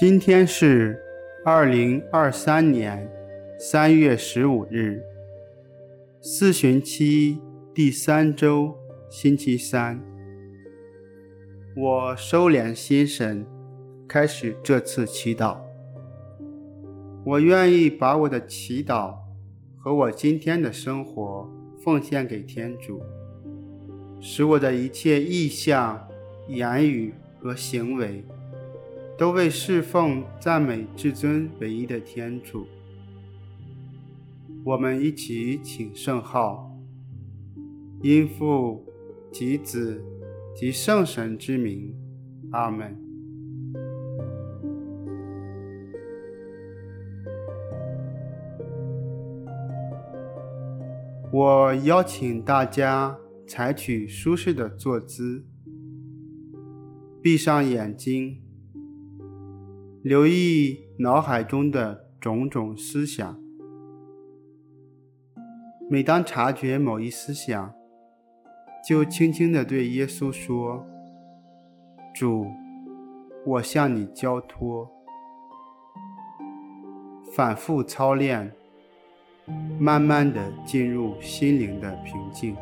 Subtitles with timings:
[0.00, 0.98] 今天是
[1.44, 3.06] 二零二三年
[3.58, 5.02] 三月十五日，
[6.22, 7.38] 四旬期
[7.74, 8.74] 第三周，
[9.10, 10.00] 星期三。
[11.76, 13.44] 我收敛心神，
[14.08, 15.58] 开始这次祈祷。
[17.22, 19.14] 我愿意把我的祈祷
[19.76, 21.46] 和我今天的生活
[21.84, 23.02] 奉献给天主，
[24.18, 26.08] 使我的一切意向、
[26.48, 28.24] 言语和行为，
[29.20, 32.66] 都为侍奉、赞美至尊唯一的天主。
[34.64, 36.74] 我们一起请圣号，
[38.02, 38.82] 因父
[39.30, 40.02] 及子
[40.56, 41.94] 及圣神之名，
[42.52, 42.96] 阿门。
[51.30, 53.14] 我邀请大家
[53.46, 55.44] 采取舒适的坐姿，
[57.20, 58.40] 闭上眼睛。
[60.02, 63.38] 留意脑海中的种种思想。
[65.90, 67.74] 每当察觉某一思想，
[68.88, 70.86] 就轻轻地对耶稣说
[72.14, 72.46] ：“主，
[73.44, 74.90] 我向你交托。”
[77.34, 78.50] 反复操练，
[79.78, 82.56] 慢慢地进入心灵的平静。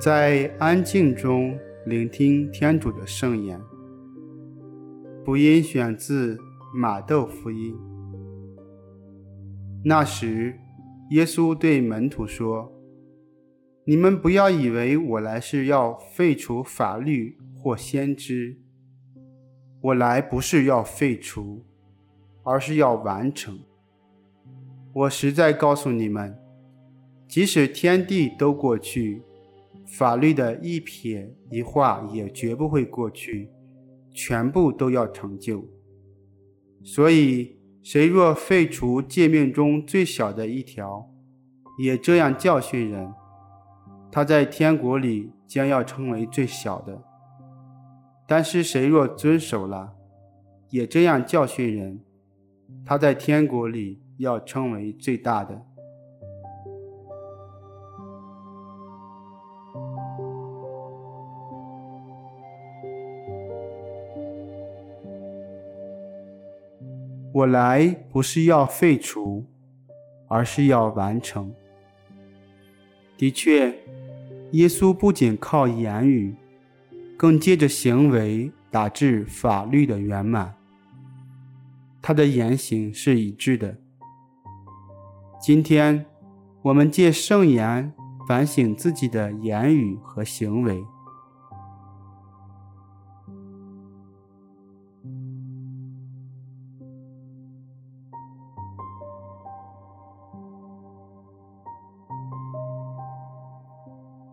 [0.00, 3.60] 在安静中聆听天主的圣言。
[5.26, 6.38] 福音选自
[6.74, 7.76] 马窦福音。
[9.84, 10.58] 那时，
[11.10, 12.72] 耶稣对门徒说
[13.84, 18.56] ：“你们不要以为我来是要废除法律或先知。
[19.82, 21.62] 我来不是要废除，
[22.42, 23.60] 而是要完成。
[24.94, 26.38] 我实在告诉你们，
[27.28, 29.24] 即使天地都过去。”
[29.90, 33.50] 法律的一撇一画也绝不会过去，
[34.12, 35.64] 全部都要成就。
[36.82, 41.10] 所以，谁若废除诫命中最小的一条，
[41.78, 43.12] 也这样教训人，
[44.12, 47.02] 他在天国里将要成为最小的；
[48.28, 49.94] 但是，谁若遵守了，
[50.70, 52.00] 也这样教训人，
[52.84, 55.66] 他在天国里要成为最大的。
[67.32, 69.44] 我来不是要废除，
[70.28, 71.54] 而是要完成。
[73.16, 73.72] 的确，
[74.52, 76.34] 耶稣不仅靠言语，
[77.16, 80.54] 更借着行为达至法律的圆满。
[82.02, 83.76] 他的言行是一致的。
[85.40, 86.04] 今天，
[86.62, 87.92] 我们借圣言
[88.26, 90.82] 反省自己的言语和行为。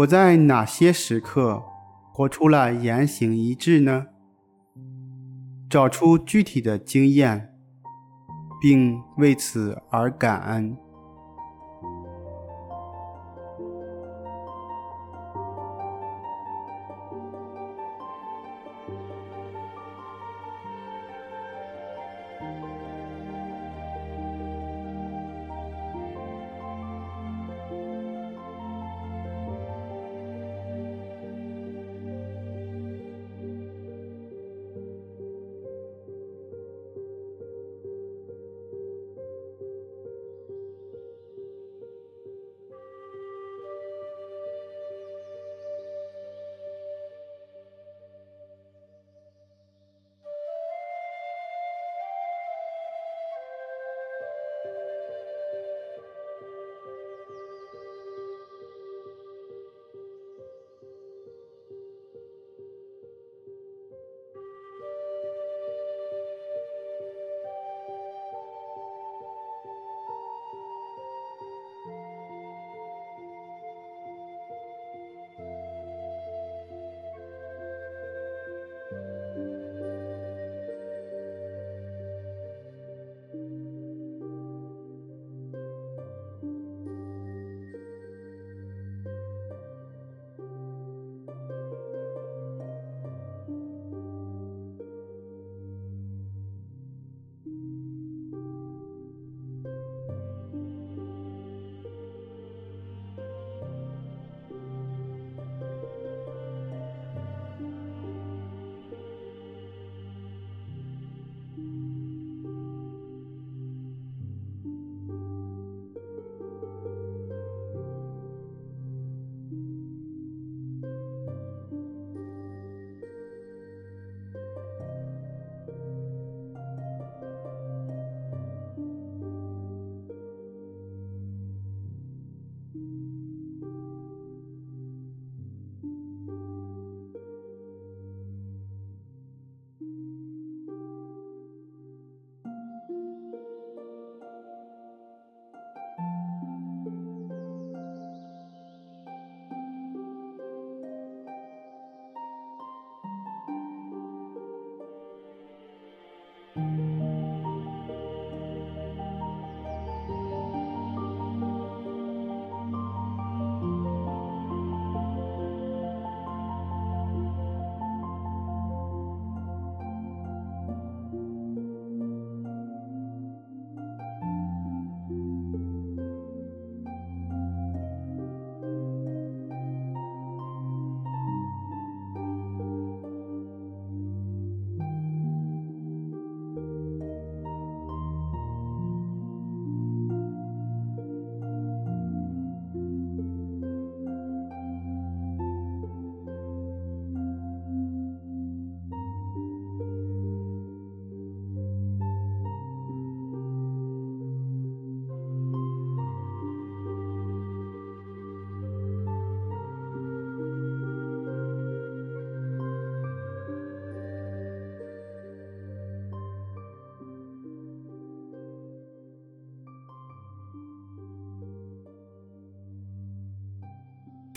[0.00, 1.62] 我在哪些时刻
[2.12, 4.06] 活出了言行一致呢？
[5.68, 7.52] 找出具体的经验，
[8.62, 10.76] 并为此而感恩。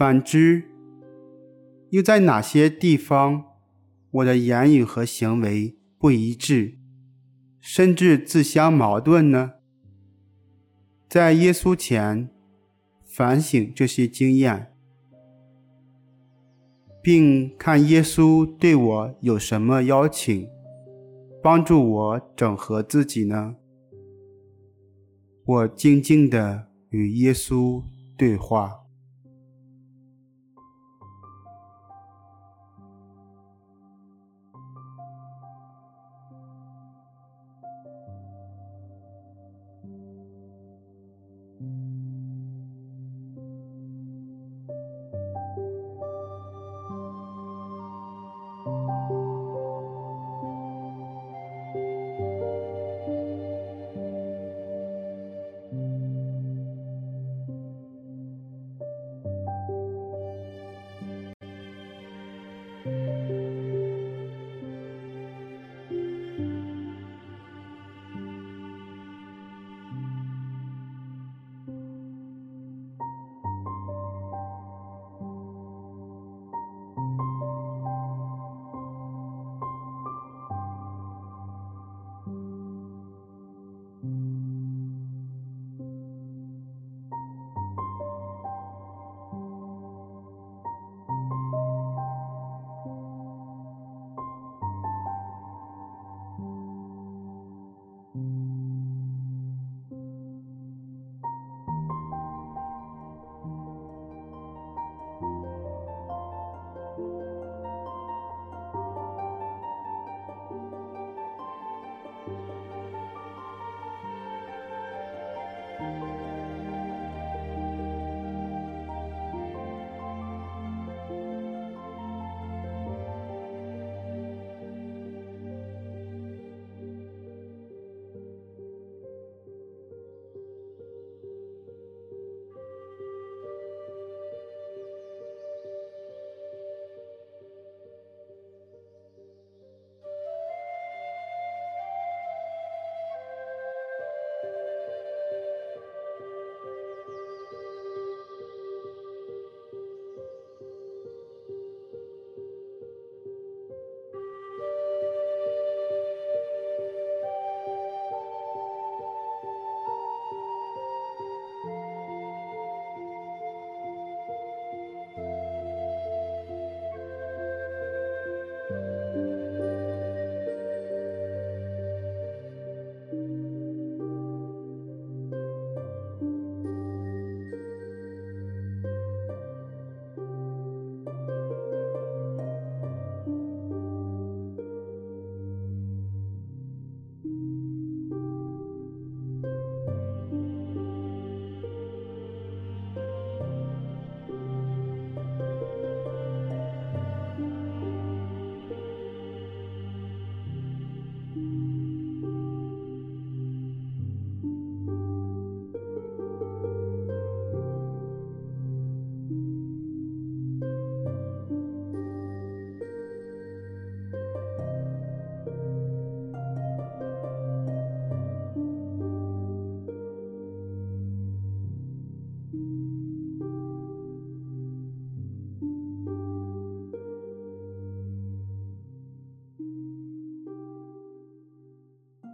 [0.04, 0.64] 反之，
[1.92, 3.46] 又在哪些地方，
[4.12, 6.78] 我的言语和行为不一致，
[7.62, 9.54] 甚至自相矛盾呢？
[11.08, 12.30] 在耶稣前
[13.06, 14.74] 反省这些经验，
[17.02, 20.50] 并看耶稣对我有什么邀请，
[21.42, 23.56] 帮助我整合自己呢？
[25.45, 27.81] 我静静地与耶稣
[28.18, 28.82] 对话。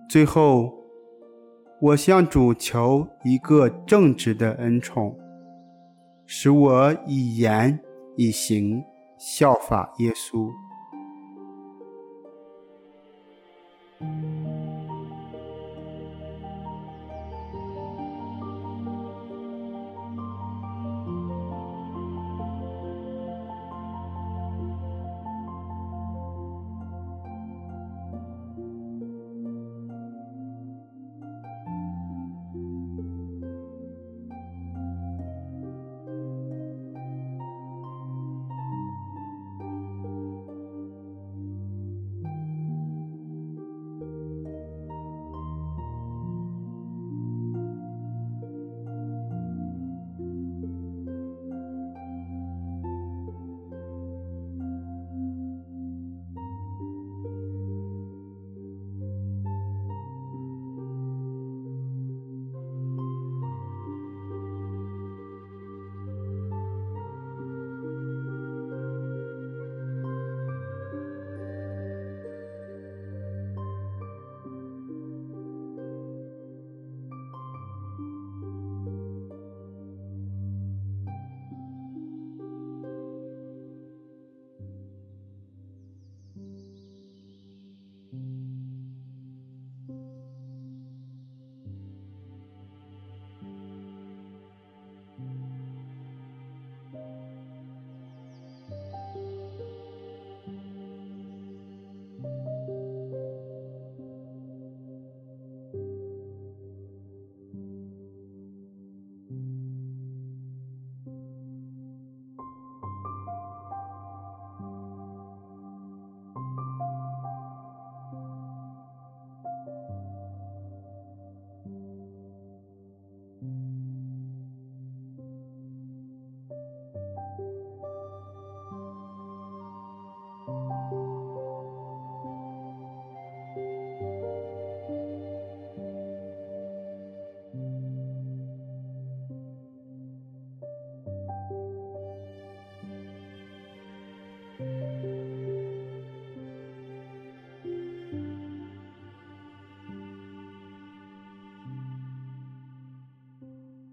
[0.10, 0.74] 最后，
[1.80, 5.16] 我向主求一个正直的恩宠，
[6.26, 7.80] 使我以言
[8.18, 8.84] 以行
[9.20, 10.50] 效法耶稣。